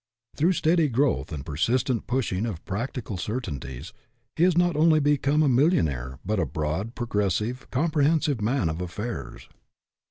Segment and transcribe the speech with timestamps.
[0.35, 3.93] Through steady growth and persistent pushing of practical certainties,
[4.35, 8.81] he has not only become a millionaire, but a broad, progressive, compre hensive man of
[8.81, 9.47] affairs.